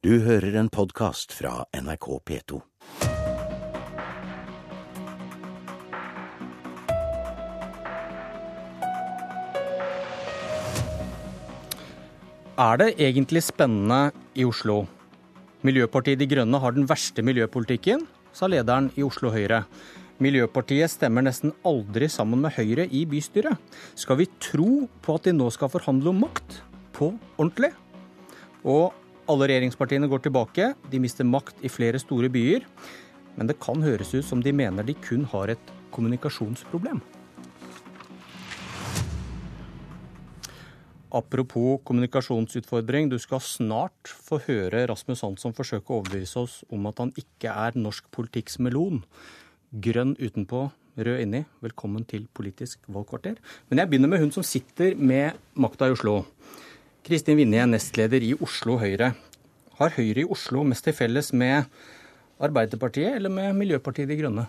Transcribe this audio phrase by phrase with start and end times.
[0.00, 2.58] Du hører en podkast fra NRK P2.
[12.56, 13.98] Er det egentlig spennende
[14.32, 14.86] i Oslo?
[15.68, 19.66] Miljøpartiet De Grønne har den verste miljøpolitikken, sa lederen i Oslo Høyre.
[20.16, 23.60] Miljøpartiet stemmer nesten aldri sammen med Høyre i bystyret.
[24.00, 26.62] Skal vi tro på at de nå skal forhandle om makt?
[26.96, 27.74] På ordentlig?
[28.64, 28.96] Og
[29.30, 30.72] alle regjeringspartiene går tilbake.
[30.90, 32.66] De mister makt i flere store byer.
[33.38, 37.00] Men det kan høres ut som de mener de kun har et kommunikasjonsproblem.
[41.10, 47.02] Apropos kommunikasjonsutfordring, du skal snart få høre Rasmus Hansson forsøke å overbevise oss om at
[47.02, 49.02] han ikke er norsk politikks melon.
[49.74, 51.42] Grønn utenpå, rød inni.
[51.66, 53.42] Velkommen til Politisk valgkvarter.
[53.70, 56.20] Men jeg begynner med hun som sitter med makta i Oslo.
[57.06, 59.14] Kristin Vinje, nestleder i Oslo Høyre.
[59.80, 61.68] Har Høyre i Oslo mest til felles med
[62.40, 64.48] Arbeiderpartiet eller med Miljøpartiet De Grønne?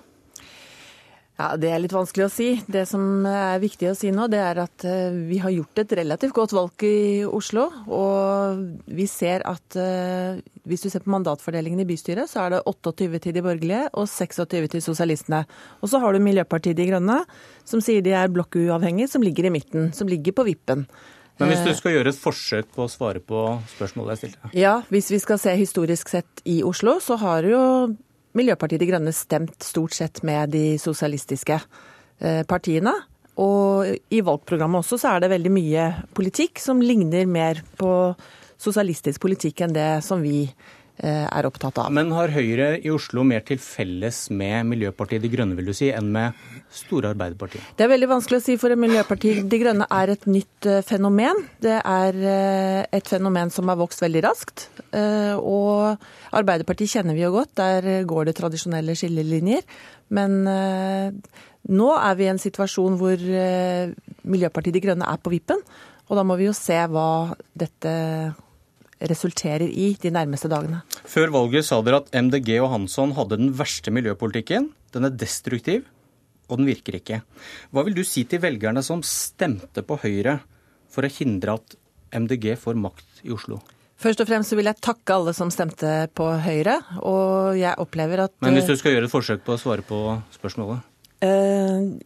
[1.39, 2.49] Ja, Det er litt vanskelig å si.
[2.69, 5.95] Det som er viktig å si nå, det er at eh, vi har gjort et
[6.01, 7.63] relativt godt valg i Oslo.
[7.87, 12.61] Og vi ser at eh, hvis du ser på mandatfordelingen i bystyret, så er det
[12.69, 15.41] 28 til de borgerlige og 26 til sosialistene.
[15.81, 17.23] Og så har du Miljøpartiet De Grønne,
[17.65, 19.89] som sier de er blokkuavhengige, som ligger i midten.
[19.97, 20.85] Som ligger på vippen.
[21.39, 23.43] Men hvis du skal gjøre et forsøk på å svare på
[23.73, 24.51] spørsmålet jeg stilte?
[24.57, 27.61] Ja, hvis vi skal se historisk sett i Oslo, så har jo
[28.37, 32.93] Miljøpartiet De Grønne stemt stort sett med de sosialistiske eh, partiene.
[33.41, 37.91] Og i valgprogrammet også så er det veldig mye politikk som ligner mer på
[38.61, 41.89] sosialistisk politikk enn det som vi eh, er opptatt av.
[41.93, 45.89] Men har Høyre i Oslo mer til felles med Miljøpartiet De Grønne vil du si,
[45.93, 46.37] enn med
[46.71, 47.73] store Arbeiderpartiet?
[47.77, 51.41] Det er veldig vanskelig å si, for Miljøpartiet De Grønne er et nytt eh, fenomen.
[51.63, 52.19] Det er
[52.93, 54.67] et fenomen som har vokst veldig raskt.
[54.91, 59.65] Og Arbeiderpartiet kjenner vi jo godt, der går det tradisjonelle skillelinjer.
[60.13, 65.61] Men nå er vi i en situasjon hvor Miljøpartiet De Grønne er på vippen.
[66.11, 67.91] Og da må vi jo se hva dette
[69.09, 70.83] resulterer i de nærmeste dagene.
[71.09, 74.69] Før valget sa dere at MDG og Hansson hadde den verste miljøpolitikken.
[74.93, 75.85] Den er destruktiv,
[76.49, 77.21] og den virker ikke.
[77.71, 80.39] Hva vil du si til velgerne som stemte på Høyre
[80.91, 81.77] for å hindre at
[82.11, 83.61] MDG får makt i Oslo?
[84.01, 88.25] Først og fremst så vil jeg takke alle som stemte på Høyre, og jeg opplever
[88.25, 89.99] at Men hvis du skal gjøre et forsøk på å svare på
[90.33, 90.81] spørsmålet?
[91.21, 92.01] Uh,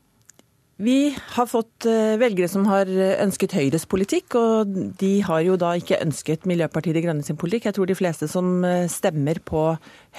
[0.77, 1.85] vi har fått
[2.19, 2.89] velgere som har
[3.23, 7.69] ønsket Høyres politikk, og de har jo da ikke ønsket Miljøpartiet De Grønne sin politikk.
[7.69, 8.59] Jeg tror de fleste som
[8.91, 9.67] stemmer på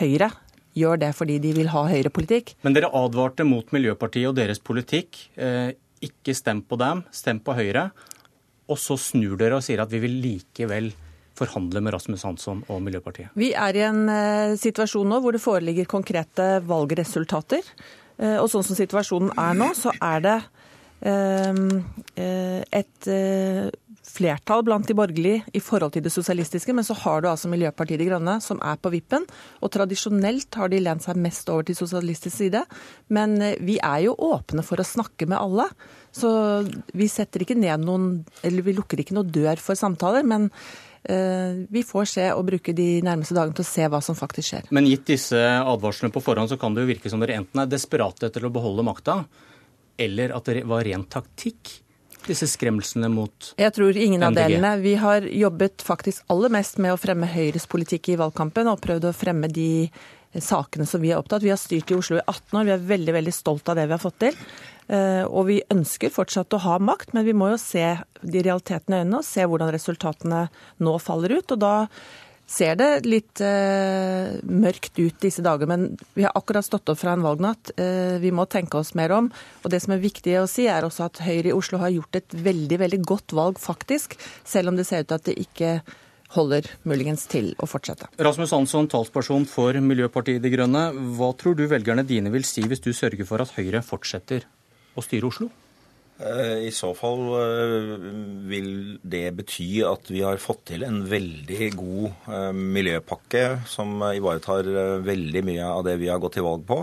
[0.01, 0.31] Høyre,
[0.77, 2.55] gjør det fordi de vil ha Høyre-politikk.
[2.65, 5.23] Men dere advarte mot Miljøpartiet og deres politikk.
[6.05, 7.91] Ikke stem på dem, stem på Høyre.
[8.69, 10.91] Og så snur dere og sier at vi vil likevel
[11.37, 13.33] forhandle med Rasmus Hansson og Miljøpartiet.
[13.37, 14.03] Vi er i en
[14.57, 17.61] situasjon nå hvor det foreligger konkrete valgresultater.
[18.17, 20.39] Og sånn som situasjonen er nå, så er det
[22.81, 23.11] et
[24.17, 28.01] flertall blant de borgerlige i forhold til det sosialistiske, men så har du altså Miljøpartiet
[28.01, 29.27] De Grønne som er på vippen.
[29.61, 32.63] Og tradisjonelt har de lent seg mest over til sosialistisk side.
[33.13, 35.69] Men vi er jo åpne for å snakke med alle.
[36.15, 36.31] Så
[36.97, 40.25] vi setter ikke ned noen Eller vi lukker ikke noe dør for samtaler.
[40.25, 40.51] men
[41.07, 44.69] vi får se og bruke de nærmeste dagene til å se hva som faktisk skjer.
[44.75, 47.71] Men gitt disse advarslene på forhånd, så kan det jo virke som dere enten er
[47.71, 49.21] desperate etter å beholde makta,
[49.97, 51.79] eller at det var ren taktikk,
[52.27, 54.73] disse skremslene mot Jeg tror ingen av delene.
[54.83, 59.11] Vi har jobbet faktisk aller mest med å fremme Høyres politikk i valgkampen, og prøvd
[59.11, 59.87] å fremme de
[60.45, 61.45] sakene som vi er opptatt.
[61.45, 63.87] Vi har styrt i Oslo i 18 år, vi er veldig, veldig stolt av det
[63.89, 64.41] vi har fått til.
[64.87, 67.83] Og vi ønsker fortsatt å ha makt, men vi må jo se
[68.23, 70.45] de realitetene i øynene og se hvordan resultatene
[70.87, 71.57] nå faller ut.
[71.57, 71.73] Og da
[72.47, 77.17] ser det litt eh, mørkt ut disse dager, men vi har akkurat stått opp fra
[77.17, 77.73] en valgnatt.
[77.77, 79.31] Eh, vi må tenke oss mer om.
[79.65, 82.21] Og det som er viktig å si, er også at Høyre i Oslo har gjort
[82.21, 84.15] et veldig, veldig godt valg, faktisk.
[84.47, 85.73] Selv om det ser ut til at det ikke
[86.35, 88.09] holder muligens til å fortsette.
[88.19, 90.89] Rasmus Hansson, talsperson for Miljøpartiet De Grønne.
[91.19, 94.49] Hva tror du velgerne dine vil si hvis du sørger for at Høyre fortsetter
[94.97, 95.51] å styre Oslo?
[96.17, 97.27] I så fall
[98.49, 98.69] vil
[99.05, 104.71] det bety at vi har fått til en veldig god miljøpakke som ivaretar
[105.05, 106.79] veldig mye av det vi har gått til valg på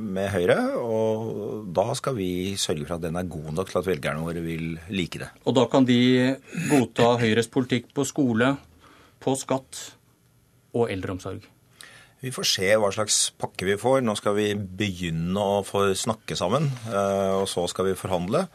[0.00, 0.56] med Høyre.
[0.80, 4.44] Og da skal vi sørge for at den er god nok til at velgerne våre
[4.44, 5.28] vil like det.
[5.44, 6.00] Og da kan de
[6.70, 8.54] godta Høyres politikk på skole,
[9.20, 9.82] på skatt
[10.72, 11.44] og eldreomsorg?
[12.24, 14.00] Vi får se hva slags pakke vi får.
[14.02, 18.46] Nå skal vi begynne å få snakke sammen, og så skal vi forhandle.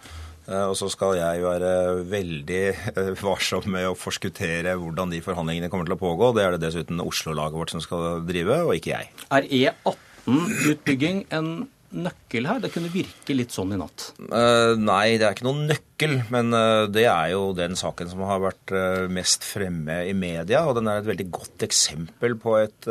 [0.49, 1.73] Eh, og så skal jeg være
[2.09, 2.61] veldig
[2.95, 6.31] eh, varsom med å forskuttere hvordan de forhandlingene kommer til å pågå.
[6.35, 9.11] Det er det dessuten Oslo-laget vårt som skal drive, og ikke jeg.
[9.29, 11.53] Er E18-utbygging en
[11.91, 12.59] nøkkel her?
[12.63, 14.11] Det kunne virke litt sånn i natt.
[14.19, 18.23] Uh, nei, det er ikke noen nøkkel, men uh, det er jo den saken som
[18.27, 20.63] har vært uh, mest fremme i media.
[20.67, 22.89] Og den er et veldig godt eksempel på et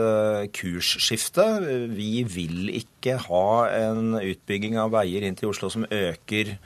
[0.56, 1.47] kursskifte.
[1.94, 3.49] Vi vil ikke ha
[3.81, 6.56] en utbygging av veier inn til Oslo som øker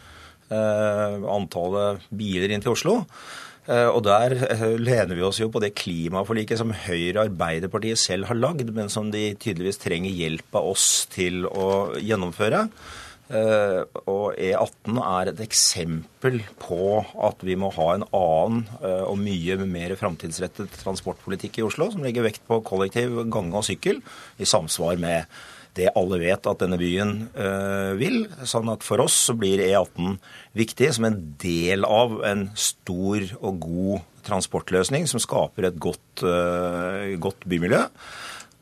[0.54, 2.98] antallet biler inn til Oslo.
[3.64, 8.00] Eh, og der eh, lener vi oss jo på det klimaforliket som Høyre og Arbeiderpartiet
[8.00, 12.66] selv har lagd, men som de tydeligvis trenger hjelp av oss til å gjennomføre.
[13.24, 18.66] Eh, og E18 er et eksempel på at vi må ha en annen
[19.08, 24.04] og mye mer framtidsrettet transportpolitikk i Oslo, som legger vekt på kollektiv, gange og sykkel,
[24.36, 25.24] i samsvar med
[25.74, 28.18] det alle vet at denne byen øh, vil.
[28.46, 30.16] Sånn at for oss så blir E18
[30.56, 37.16] viktig som en del av en stor og god transportløsning som skaper et godt, øh,
[37.22, 37.82] godt bymiljø.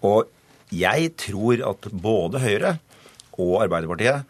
[0.09, 0.33] Og
[0.73, 2.77] jeg tror at både Høyre
[3.37, 4.25] og Arbeiderpartiet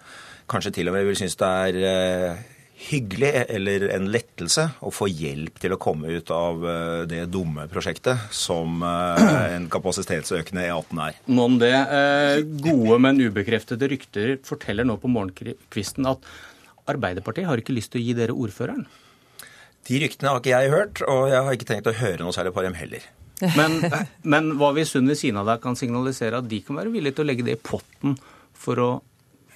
[0.50, 2.42] kanskje til og med vil synes det er øh,
[2.82, 7.66] hyggelig eller en lettelse å få hjelp til å komme ut av eh, det dumme
[7.70, 11.20] prosjektet som eh, en kapasitetsøkende E18 er.
[11.46, 11.72] Om det.
[11.72, 16.26] Eh, gode, men ubekreftede rykter forteller nå på morgenkvisten at
[16.90, 18.86] Arbeiderpartiet har ikke lyst til å gi dere ordføreren.
[19.86, 22.54] De ryktene har ikke jeg hørt, og jeg har ikke tenkt å høre noe særlig
[22.56, 23.06] på dem heller.
[23.58, 23.78] Men,
[24.34, 27.18] men hva hvis hun ved siden av deg kan signalisere at de kan være villige
[27.18, 28.14] til å legge det i potten
[28.54, 28.90] for å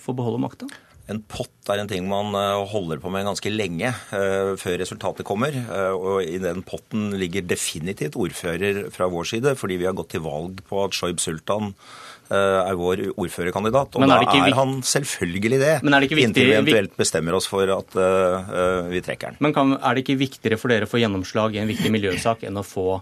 [0.02, 0.70] få beholde makta?
[1.06, 5.26] En pott er en ting man eh, holder på med ganske lenge uh, før resultatet
[5.26, 5.54] kommer.
[5.68, 10.14] Uh, og i den potten ligger definitivt ordfører fra vår side, fordi vi har gått
[10.16, 11.74] til valg på at Shoib Sultan
[12.26, 13.94] er vår ordførerkandidat.
[13.94, 16.96] Og er da er han selvfølgelig det, Men er det ikke viktig, inntil vi eventuelt
[16.98, 17.94] bestemmer oss for at
[18.90, 19.38] vi trekker den.
[19.46, 22.42] Men kan, er det ikke viktigere for dere å få gjennomslag i en viktig miljøsak
[22.48, 22.96] enn å få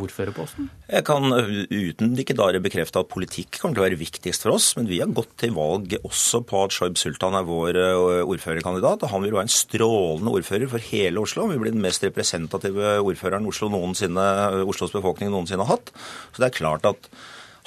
[0.00, 0.68] ordførerposten?
[0.88, 4.72] Jeg kan uten ikke dare bekrefte at politikk kommer til å være viktigst for oss,
[4.78, 7.78] men vi har gått til valg også på at Shoaib Sultan er vår
[8.24, 9.04] ordførerkandidat.
[9.06, 11.44] og Han vil være en strålende ordfører for hele Oslo.
[11.44, 14.26] Han vil bli den mest representative ordføreren Oslo noensinne,
[14.64, 15.94] Oslos befolkning noensinne har hatt.
[16.32, 17.10] Så det er klart at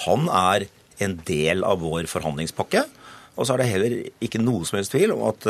[0.05, 0.67] han er
[1.03, 2.83] en del av vår forhandlingspakke.
[3.37, 5.45] Og så er det heller ikke noe som helst tvil om at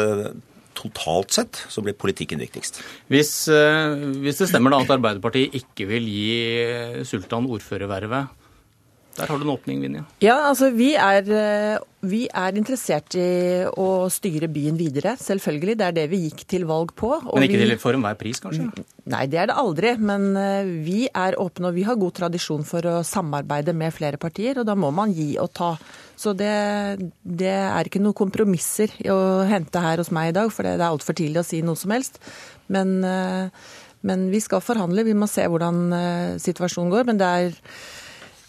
[0.78, 2.82] totalt sett så blir politikken viktigst.
[3.12, 8.34] Hvis, eh, hvis det stemmer da at Arbeiderpartiet ikke vil gi Sultan ordførervervet,
[9.18, 10.04] der har du en åpning, Vinja.
[10.22, 15.76] Ja, altså vi er, eh, vi er, interessert i å styre byen videre, selvfølgelig.
[15.80, 17.10] Det er det vi gikk til valg på.
[17.26, 18.70] men ikke vi, for enhver pris, kanskje?
[19.10, 19.96] Nei, det er det aldri.
[19.98, 24.22] Men eh, vi er åpne, og vi har god tradisjon for å samarbeide med flere
[24.22, 24.62] partier.
[24.62, 25.74] Og da må man gi og ta.
[26.18, 26.54] Så det,
[27.24, 30.90] det er ikke noen kompromisser å hente her hos meg i dag, for det er
[30.92, 32.22] altfor tidlig å si noe som helst.
[32.70, 33.70] Men, eh,
[34.06, 35.88] men vi skal forhandle, vi må se hvordan
[36.38, 37.08] situasjonen går.
[37.10, 37.64] Men det er,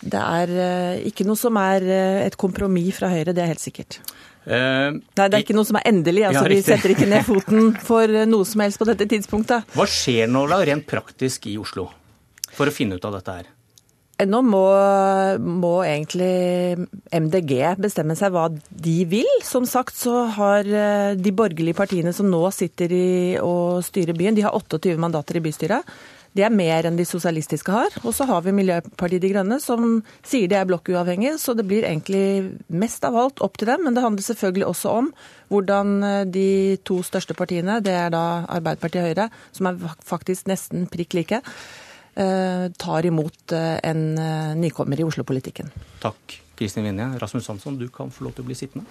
[0.02, 1.84] det er eh, ikke noe som er
[2.24, 4.00] et kompromiss fra Høyre, det er helt sikkert.
[4.48, 6.24] Uh, Nei, det er ikke noe som er endelig.
[6.30, 9.68] altså ja, Vi setter ikke ned foten for noe som helst på dette tidspunktet.
[9.76, 11.90] Hva skjer nå da, rent praktisk i Oslo
[12.56, 13.50] for å finne ut av dette her?
[14.26, 14.64] Nå må,
[15.38, 16.74] må, egentlig
[17.14, 19.28] MDG bestemme seg hva de vil.
[19.46, 24.34] Som sagt så har eh, de borgerlige partiene som nå sitter i, og styrer byen,
[24.34, 25.94] de har 28 mandater i bystyret.
[26.38, 27.94] Det er mer enn de sosialistiske har.
[28.04, 31.34] Og så har vi Miljøpartiet De Grønne, som sier de er blokkuavhengige.
[31.42, 33.82] Så det blir egentlig mest av alt opp til dem.
[33.88, 35.10] Men det handler selvfølgelig også om
[35.50, 36.48] hvordan eh, de
[36.86, 41.42] to største partiene, det er da Arbeiderpartiet og Høyre, som er faktisk nesten prikk like,
[42.18, 44.00] Eh, tar imot eh, en
[44.58, 45.68] nykommer i Oslo-politikken.
[46.02, 47.06] Takk, Kristin Vinje.
[47.22, 48.90] Rasmus Hansson, du kan få lov til å bli sittende.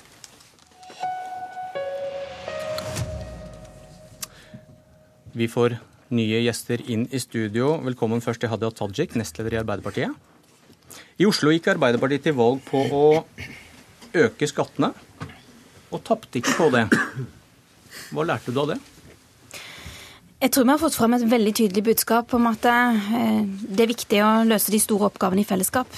[5.36, 5.76] Vi får
[6.14, 7.76] nye gjester inn i studio.
[7.84, 10.14] Velkommen først til Hadia Tajik, nestleder i Arbeiderpartiet.
[11.20, 13.08] I Oslo gikk Arbeiderpartiet til valg på å
[14.16, 14.94] øke skattene,
[15.92, 16.86] og tapte ikke på det.
[18.14, 18.80] Hva lærte du av det?
[20.38, 23.00] Jeg tror vi har fått frem et veldig tydelig budskap om at eh,
[23.48, 25.90] det er viktig å løse de store oppgavene i fellesskap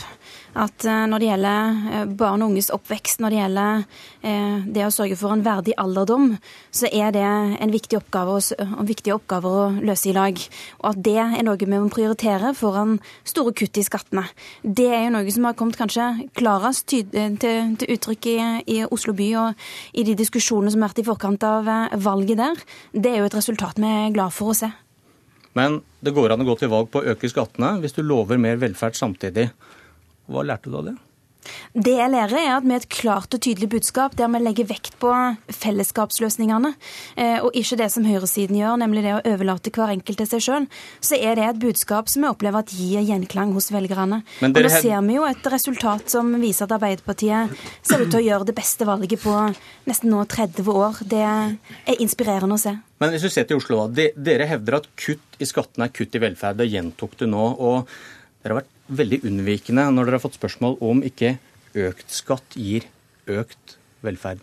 [0.57, 3.83] at eh, når det gjelder eh, barn og unges oppvekst, når det gjelder
[4.25, 6.31] eh, det å sørge for en verdig alderdom,
[6.73, 10.41] så er det en viktig oppgave, en viktig oppgave å løse i lag.
[10.81, 14.25] Og at det er noe vi må prioritere foran store kutt i skattene.
[14.63, 19.13] Det er jo noe som har kommet kanskje klarest til, til uttrykk i, i, Oslo
[19.13, 21.67] by og i de diskusjonene som har vært i forkant av
[22.01, 22.61] valget der.
[22.93, 24.71] Det er jo et resultat vi er glad for å se.
[25.57, 28.39] Men det går an å gå til valg på å øke skattene hvis du lover
[28.41, 29.49] mer velferd samtidig.
[30.29, 30.97] Hva lærte du av det?
[31.73, 34.97] Det jeg lærer, er at med et klart og tydelig budskap der vi legger vekt
[35.01, 35.11] på
[35.55, 36.73] fellesskapsløsningene,
[37.15, 40.43] eh, og ikke det som høyresiden gjør, nemlig det å overlate hver enkelt til seg
[40.45, 40.67] sjøl.
[41.05, 44.21] Så er det et budskap som vi opplever at gir gjenklang hos velgerne.
[44.43, 47.55] Og Nå ser vi jo et resultat som viser at Arbeiderpartiet
[47.85, 49.35] ser ut til å gjøre det beste valget på
[49.89, 51.03] nesten nå 30 år.
[51.13, 52.75] Det er inspirerende å se.
[52.99, 56.21] Men hvis du ser til Oslo, Dere hevder at kutt i skattene er kutt i
[56.25, 56.59] velferd.
[56.59, 57.45] Det gjentok du nå.
[57.55, 57.87] og
[58.43, 61.35] Dere har vært veldig unnvikende når dere har fått spørsmål om ikke
[61.77, 62.87] økt skatt gir
[63.29, 64.41] økt velferd.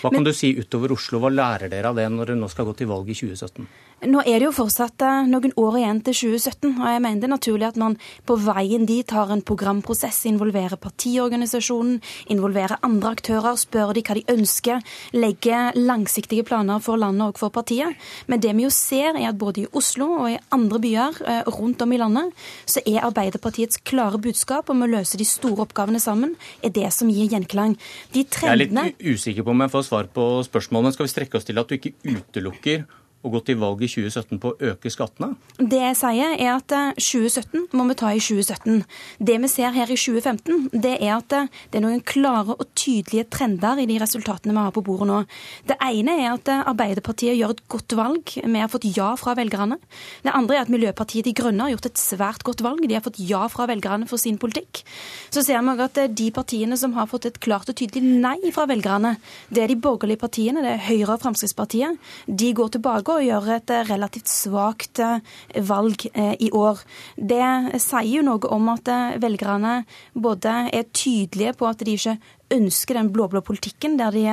[0.00, 1.20] Hva kan du si utover Oslo?
[1.22, 3.66] Hva lærer dere av det når dere nå skal gå til valg i 2017?
[4.04, 7.28] Nå er det jo fortsatt eh, noen år igjen til 2017, og jeg mener det
[7.28, 7.94] er naturlig at man
[8.28, 12.00] på veien dit har en programprosess, involverer partiorganisasjonen,
[12.34, 14.82] involverer andre aktører, spør de hva de ønsker,
[15.16, 17.96] legger langsiktige planer for landet og for partiet.
[18.28, 21.48] Men det vi jo ser, er at både i Oslo og i andre byer eh,
[21.56, 22.34] rundt om i landet,
[22.68, 27.08] så er Arbeiderpartiets klare budskap om å løse de store oppgavene sammen, er det som
[27.12, 27.78] gir gjenklang.
[28.12, 28.90] De trendene...
[28.90, 31.40] Jeg er litt usikker på om jeg får svar på spørsmålet, men Skal vi strekke
[31.40, 32.84] oss til at du ikke utelukker
[33.24, 35.32] å gå til valg i 2017 på å øke skattene?
[35.56, 38.82] Det jeg sier, er at 2017 eh, må vi ta i 2017.
[39.18, 42.66] Det vi ser her i 2015, det er at eh, det er noen klare og
[42.76, 45.20] tydelige trender i de resultatene vi har på bordet nå.
[45.68, 48.34] Det ene er at eh, Arbeiderpartiet gjør et godt valg.
[48.36, 49.80] Vi har fått ja fra velgerne.
[50.24, 52.84] Det andre er at Miljøpartiet De Grønne har gjort et svært godt valg.
[52.84, 54.84] De har fått ja fra velgerne for sin politikk.
[55.32, 58.66] Så ser vi at de partiene som har fått et klart og tydelig nei fra
[58.68, 59.16] velgerne,
[59.48, 61.98] det er de borgerlige partiene, det er Høyre og Fremskrittspartiet.
[62.26, 65.20] De går tilbake å gjøre et eh, relativt svakt eh,
[65.66, 66.80] valg eh, i år.
[67.16, 68.88] Det sier jo noe om at
[69.22, 69.82] velgerne
[70.14, 72.18] både er tydelige på at de ikke
[72.54, 74.24] ønsker den blå-blå politikken, der de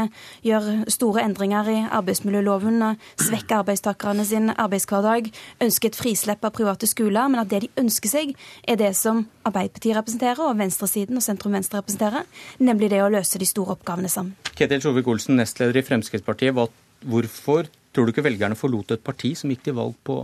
[0.46, 2.84] gjør store endringer i arbeidsmiljøloven,
[3.18, 5.32] svekker arbeidstakerne sin arbeidshverdag,
[5.64, 8.36] ønsker et frislepp av private skoler, men at det de ønsker seg,
[8.68, 12.28] er det som Arbeiderpartiet representerer, og venstresiden og sentrum-venstre representerer,
[12.62, 14.36] nemlig det å løse de store oppgavene sammen.
[14.54, 16.54] Ketil Solvik-Olsen, nestleder i Fremskrittspartiet.
[17.02, 20.16] Hvorfor Tror du ikke velgerne forlot et parti som gikk til valg på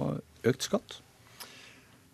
[0.47, 1.01] økt skatt?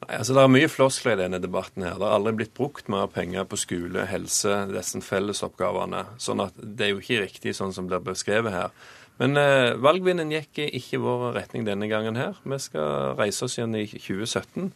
[0.03, 1.83] Nei, altså Det er mye floskler i denne debatten.
[1.83, 1.95] her.
[1.95, 6.05] Det har aldri blitt brukt mer penger på skole, helse, disse fellesoppgavene.
[6.19, 8.73] Sånn at det er jo ikke riktig sånn som blir beskrevet her.
[9.21, 12.37] Men eh, valgvinden gikk ikke vår retning denne gangen her.
[12.49, 14.71] Vi skal reise oss igjen i 2017.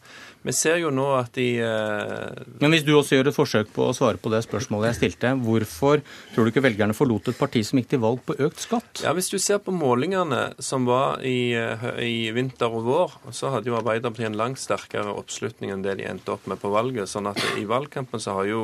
[0.45, 2.43] Vi ser jo nå at de eh...
[2.61, 5.33] Men hvis du også gjør et forsøk på å svare på det spørsmålet jeg stilte,
[5.41, 6.03] hvorfor
[6.35, 9.01] tror du ikke velgerne forlot et parti som gikk til valg på økt skatt?
[9.07, 13.55] Ja, Hvis du ser på målingene som var i, eh, i vinter og vår, så
[13.55, 17.09] hadde jo Arbeiderpartiet en langt sterkere oppslutning enn det de endte opp med på valget.
[17.09, 18.63] sånn at i valgkampen så har jo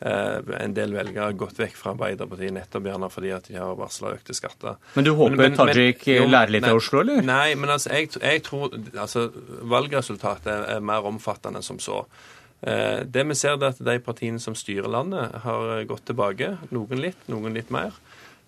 [0.00, 4.14] en del velgere har gått vekk fra Arbeiderpartiet nettopp gjerne fordi at de har varsla
[4.16, 4.78] økte skatter.
[4.96, 7.20] Men du håper men, men, Tajik lærer litt av Oslo, eller?
[7.26, 9.26] Nei, men altså, jeg, jeg tror altså,
[9.68, 12.04] valgresultatet er, er mer omfattende enn som så.
[12.60, 16.54] Eh, det vi ser, er at de partiene som styrer landet, har gått tilbake.
[16.74, 17.96] Noen litt, noen litt mer.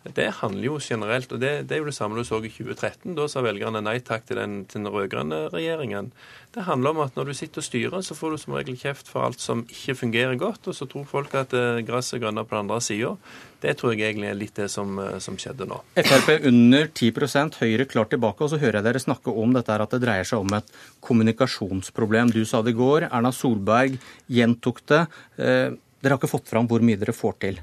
[0.02, 3.14] Det handler jo generelt, og det, det, er jo det samme du så i 2013.
[3.14, 6.10] Da sa velgerne nei takk til den, til den rød-grønne regjeringen.
[6.52, 9.08] Det handler om at når du sitter og styrer, så får du som regel kjeft
[9.08, 12.48] for alt som ikke fungerer godt, og så tror folk at eh, gresset er grønnere
[12.48, 13.14] på den andre sida.
[13.62, 15.78] Det tror jeg egentlig er litt det som, eh, som skjedde nå.
[16.02, 18.42] Frp under 10% Høyre klart tilbake.
[18.42, 22.34] Og så hører jeg dere snakke om dette at det dreier seg om et kommunikasjonsproblem.
[22.34, 25.04] Du sa det i går, Erna Solberg gjentok det.
[25.38, 25.68] Eh,
[26.02, 27.62] dere har ikke fått fram hvor mye dere får til.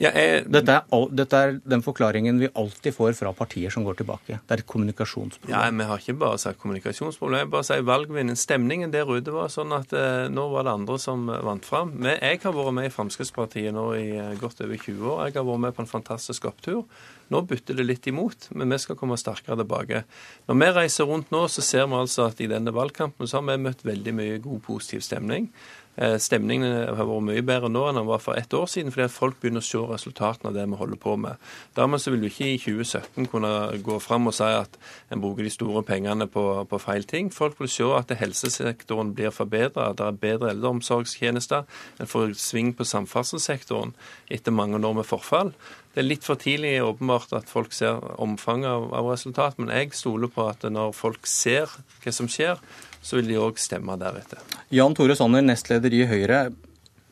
[0.00, 0.46] Ja, jeg...
[0.48, 4.38] dette, er, dette, er, den forklaringen vi alltid får fra partier som går tilbake.
[4.40, 5.52] Det er et kommunikasjonsproblem.
[5.52, 7.42] Ja, Vi har ikke bare sagt kommunikasjonsproblem.
[7.44, 8.38] Jeg bare sier valgvinnen.
[8.40, 11.92] Stemningen der ute var sånn at eh, nå var det andre som vant fram.
[12.08, 15.24] Jeg har vært med i Fremskrittspartiet nå i eh, godt over 20 år.
[15.28, 16.86] Jeg har vært med på en fantastisk opptur.
[17.30, 20.02] Nå bytter det litt imot, men vi skal komme sterkere tilbake.
[20.48, 23.46] Når vi reiser rundt nå, så ser vi altså at i denne valgkampen så har
[23.52, 25.46] vi møtt veldig mye god, positiv stemning.
[25.98, 29.08] Eh, stemningen har vært mye bedre nå enn den var for ett år siden, fordi
[29.08, 31.50] at folk begynner å se resultatene av det vi holder på med.
[31.76, 33.50] Dermed så vil vi ikke i 2017 kunne
[33.84, 34.78] gå fram og si at
[35.10, 37.32] en bruker de store pengene på, på feil ting.
[37.34, 41.66] Folk vil se at helsesektoren blir forbedra, at det er bedre eldreomsorgstjenester.
[42.00, 43.92] En får sving på samferdselssektoren
[44.30, 45.52] etter mange år med forfall.
[45.90, 49.90] Det er litt for tidlig åpenbart at folk ser omfanget av, av resultat, men jeg
[49.98, 51.66] stoler på at når folk ser
[52.04, 52.62] hva som skjer,
[53.02, 54.40] så vil de òg stemme deretter.
[54.74, 56.46] Jan Tore Sanner, nestleder i Høyre.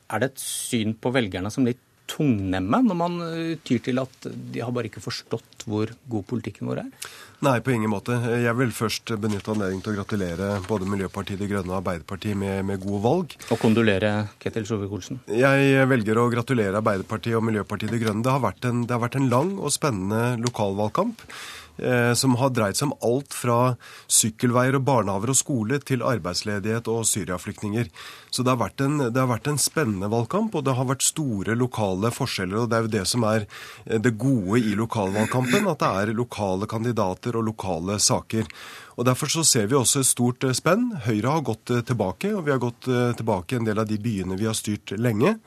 [0.09, 4.28] Er det et syn på velgerne som litt tungnemme, når man eh, tyr til at
[4.28, 7.11] de har bare ikke forstått hvor god politikken vår er?
[7.45, 8.16] Nei, på ingen måte.
[8.42, 12.64] Jeg vil først benytte anledningen til å gratulere både Miljøpartiet De Grønne og Arbeiderpartiet med,
[12.66, 13.37] med gode valg.
[13.54, 15.21] Og kondolere Ketil Solvik-Olsen?
[15.30, 18.25] Jeg velger å gratulere Arbeiderpartiet og Miljøpartiet De Grønne.
[18.26, 21.23] Det har, en, det har vært en lang og spennende lokalvalgkamp.
[21.79, 23.59] Eh, som har dreid seg om alt fra
[24.11, 27.91] sykkelveier og barnehaver og skole til arbeidsledighet og syriaflyktninger.
[28.31, 31.57] Så det har, vært en, har vært en spennende valgkamp, og det har vært store
[31.59, 32.65] lokale forskjeller.
[32.65, 33.47] og Det er jo det som er
[33.87, 38.51] eh, det gode i lokalvalgkampen, at det er lokale kandidater og lokale saker.
[38.99, 40.91] Og Derfor så ser vi også et stort eh, spenn.
[41.07, 44.37] Høyre har gått tilbake, og vi har gått tilbake i en del av de byene
[44.39, 45.39] vi har styrt lenge.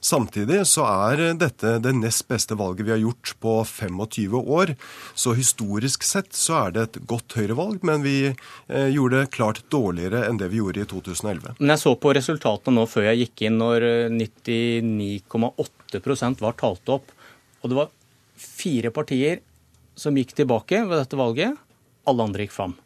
[0.00, 4.74] Samtidig så er dette det nest beste valget vi har gjort på 25 år.
[5.14, 9.62] Så historisk sett så er det et godt høyrevalg, men vi eh, gjorde det klart
[9.72, 11.56] dårligere enn det vi gjorde i 2011.
[11.58, 16.96] Men jeg så på resultatene nå før jeg gikk inn, når 99,8 eh, var talt
[16.96, 17.12] opp.
[17.62, 17.92] Og det var
[18.36, 19.40] fire partier
[19.96, 21.56] som gikk tilbake ved dette valget.
[22.06, 22.76] Alle andre gikk fram.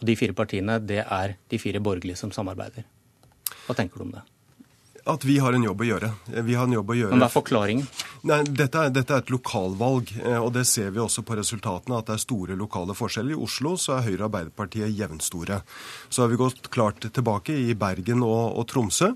[0.00, 2.86] Og de fire partiene, det er de fire borgerlige som samarbeider.
[3.66, 4.22] Hva tenker du om det?
[5.10, 6.12] At vi har en jobb å gjøre.
[6.46, 7.14] Vi har en jobb å gjøre.
[7.16, 7.86] Men hva er forklaringen?
[8.30, 11.98] Nei, dette er, dette er, et lokalvalg, eh, og det ser vi også på resultatene.
[11.98, 13.34] At det er store lokale forskjeller.
[13.34, 15.62] I Oslo så er Høyre og Arbeiderpartiet jevnstore.
[16.12, 19.10] Så har vi gått klart tilbake i Bergen og, og Tromsø.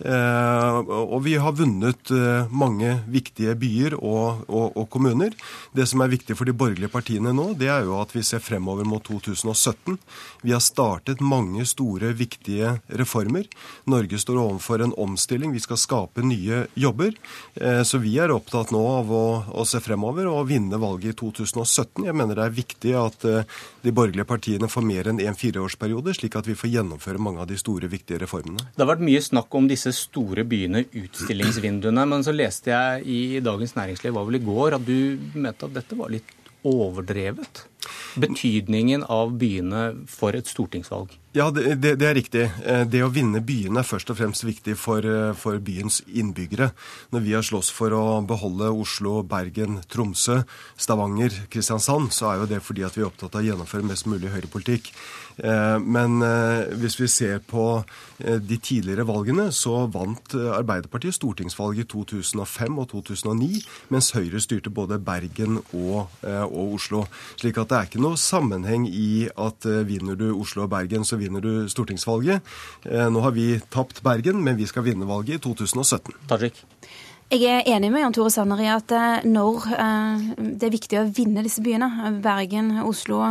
[0.00, 5.34] Eh, og vi har vunnet eh, mange viktige byer og, og, og, kommuner.
[5.74, 8.42] Det som er viktig for de borgerlige partiene nå, det er jo at vi ser
[8.44, 9.98] fremover mot 2017.
[10.46, 13.50] Vi har startet mange store, viktige reformer.
[13.90, 17.14] Norge står overfor en omstilling omstilling, vi skal skape nye jobber.
[17.54, 22.04] Eh, så vi er opptatt nå av å, se fremover og vinne valget i 2017.
[22.06, 23.48] Jeg mener det er viktig at eh,
[23.82, 27.48] de borgerlige partiene får mer enn en fireårsperiode, slik at vi får gjennomføre mange av
[27.50, 28.70] de store, viktige reformene.
[28.74, 32.06] Det har vært mye snakk om disse store byene, utstillingsvinduene.
[32.06, 35.74] Men så leste jeg i Dagens Næringsliv var vel i går at du mente at
[35.74, 36.30] dette var litt
[36.64, 37.66] overdrevet?
[38.20, 41.12] Betydningen av byene for et stortingsvalg?
[41.34, 42.44] Ja, det, det, er riktig.
[42.62, 46.68] Eh, det å vinne byene er først og fremst viktig for, eh, for, byens innbyggere.
[47.10, 50.44] Når vi har slåss for å beholde Oslo, Bergen, Tromsø,
[50.78, 54.06] Stavanger, Kristiansand, så er jo det fordi at vi er opptatt av å gjennomføre mest
[54.06, 54.92] mulig høyrepolitikk.
[55.42, 56.22] Eh, men
[56.78, 57.82] hvis vi ser på
[58.14, 63.58] de tidligere valgene, så vant Arbeiderpartiet stortingsvalget i 2005 og 2009,
[63.90, 67.02] mens Høyre styrte både Bergen og, og Oslo.
[67.34, 71.18] Slik at det er ikke noe sammenheng i at vinner du Oslo og Bergen, så
[71.18, 72.42] vinner du stortingsvalget.
[72.84, 76.12] Eh, nå har vi tapt Bergen, men vi skal vinne valget i 2017.
[76.28, 76.64] Tajik.
[77.34, 80.20] Jeg er enig med Jan Tore Sanner i at eh, når eh,
[80.54, 81.88] det er viktig å vinne disse byene,
[82.22, 83.24] Bergen, Oslo,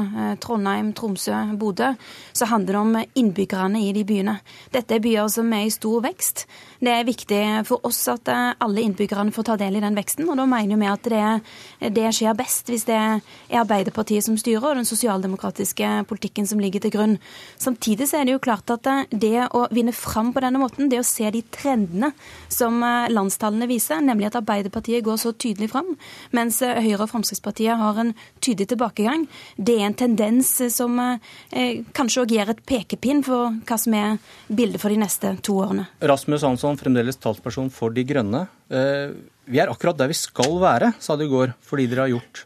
[0.44, 1.94] Trondheim, Tromsø, Bodø,
[2.36, 4.34] så handler det om innbyggerne i de byene.
[4.76, 6.44] Dette er byer som er i stor vekst.
[6.84, 7.40] Det er viktig
[7.70, 10.28] for oss at alle innbyggerne får ta del i den veksten.
[10.28, 14.74] og Da mener vi at det, det skjer best hvis det er Arbeiderpartiet som styrer,
[14.74, 17.16] og den sosialdemokratiske politikken som ligger til grunn.
[17.56, 21.00] Samtidig så er det jo klart at det å vinne fram på denne måten, det
[21.00, 22.12] å se de trendene
[22.52, 25.94] som landstallene viser, nemlig at Arbeiderpartiet går så tydelig fram,
[26.36, 29.28] mens Høyre og Fremskrittspartiet har en tydelig tilbakegang,
[29.58, 34.18] det er en tendens som eh, kanskje òg gir et pekepinn for hva som er
[34.48, 35.88] bildet for de neste to årene.
[36.02, 38.48] Rasmus Hansson, fremdeles talsperson for De grønne.
[38.74, 39.14] Eh,
[39.46, 42.46] vi er akkurat der vi skal være, sa du i går, fordi dere har gjort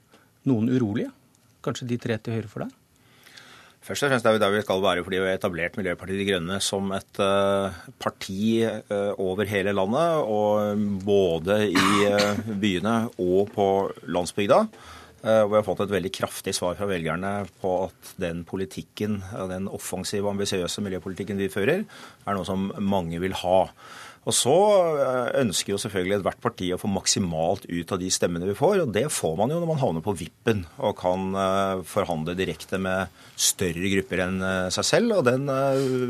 [0.50, 1.12] noen urolige.
[1.66, 2.74] Kanskje de tre til høyre for deg?
[3.88, 6.26] Først og fremst er vi der vi skal være fordi vi har etablert Miljøpartiet De
[6.28, 7.72] Grønne som et uh,
[8.04, 13.68] parti uh, over hele landet, og både i uh, byene og på
[14.12, 14.60] landsbygda.
[15.28, 19.18] Og vi har fått et veldig kraftig svar fra velgerne på at den politikken,
[19.50, 23.58] den offensive, ambisiøse miljøpolitikken vi fører, er noe som mange vil ha.
[24.28, 24.54] Og så
[25.00, 28.82] eh, ønsker jo selvfølgelig ethvert parti å få maksimalt ut av de stemmene vi får.
[28.84, 32.80] Og det får man jo når man havner på vippen og kan eh, forhandle direkte
[32.82, 35.16] med større grupper enn eh, seg selv.
[35.20, 35.48] Og den,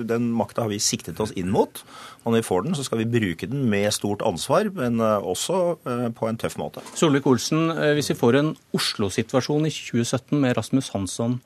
[0.09, 1.83] den makta har vi siktet oss inn mot.
[2.23, 5.77] Og når vi får den, så skal vi bruke den med stort ansvar, men også
[6.17, 6.83] på en tøff måte.
[6.99, 11.39] Solvik-Olsen, hvis vi får en Oslo-situasjon i 2017 med Rasmus Hansson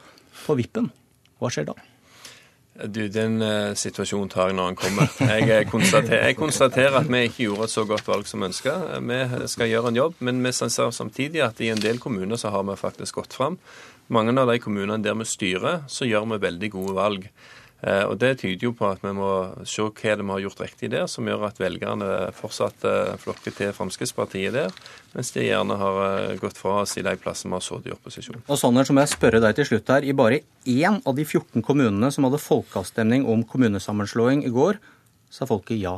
[0.48, 0.90] på vippen,
[1.38, 1.78] hva skjer da?
[2.72, 5.10] Du, Den uh, situasjonen tar jeg når den kommer.
[5.20, 8.76] Jeg, eh, konstaterer, jeg, konstaterer, at vi ikke gjorde et så godt valg som ønska.
[9.04, 12.54] Vi skal gjøre en jobb, men vi ser samtidig at i en del kommuner så
[12.54, 13.60] har vi faktisk gått fram.
[14.08, 17.28] Mange av de kommunene der vi styrer, så gjør vi veldig gode valg.
[17.82, 19.30] Eh, og Det tyder jo på at vi må
[19.66, 23.56] se hva det vi har gjort riktig der, som gjør at velgerne fortsatt eh, flokker
[23.58, 24.76] til Fremskrittspartiet der,
[25.16, 27.96] mens de gjerne har eh, gått fra oss i de plassene vi har sittet i
[27.96, 28.44] opposisjon.
[28.46, 30.06] Og Sanner, så må jeg spørre deg til slutt her.
[30.06, 34.78] I bare én av de 14 kommunene som hadde folkeavstemning om kommunesammenslåing i går,
[35.34, 35.98] sa folket ja.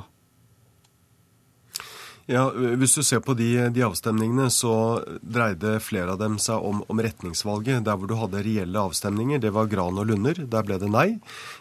[2.32, 6.80] Ja, Hvis du ser på de, de, avstemningene, så dreide flere av dem seg om,
[6.88, 7.84] om, retningsvalget.
[7.84, 10.40] Der hvor du hadde reelle avstemninger, det var Gran og Lunder.
[10.40, 11.18] Der ble det nei.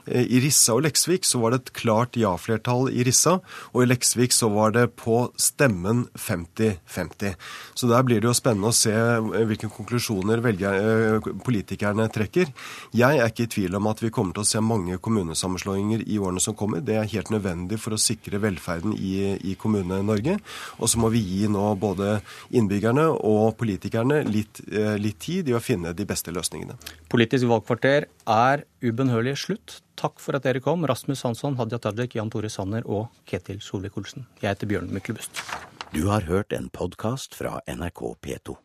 [0.07, 3.41] Eh, I Rissa og Leksvik så var det et klart ja-flertall i Rissa,
[3.73, 7.35] og i Leksvik så var det på stemmen 50-50.
[7.75, 12.55] Så der blir det jo spennende å se eh, hvilke konklusjoner velger, eh, politikerne trekker.
[12.95, 16.23] Jeg er ikke i tvil om at vi kommer til å se mange kommunesammenslåinger i
[16.23, 16.87] årene som kommer.
[16.87, 20.39] Det er helt nødvendig for å sikre velferden i, i Kommune-Norge.
[20.79, 22.21] Og så må vi gi nå både
[22.55, 26.79] innbyggerne og politikerne litt, eh, litt tid i å finne de beste løsningene.
[27.13, 29.81] Politisk valgkvarter er ubønnhørlig slutt.
[29.97, 34.27] Takk for at dere kom, Rasmus Hansson, Hadia Tajik, Jan Tore Sanner og Ketil Solvik-Olsen.
[34.41, 35.45] Jeg heter Bjørn Myklebust.
[35.93, 38.57] Du har hørt en podkast fra NRK P2.